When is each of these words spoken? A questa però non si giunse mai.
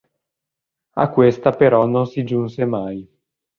A 0.95 1.09
questa 1.11 1.51
però 1.51 1.85
non 1.85 2.07
si 2.07 2.23
giunse 2.23 2.65
mai. 2.65 3.07